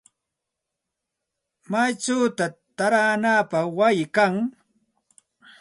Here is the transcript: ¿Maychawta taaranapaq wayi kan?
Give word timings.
¿Maychawta 1.69 2.45
taaranapaq 2.77 3.65
wayi 3.77 4.05
kan? 4.15 4.33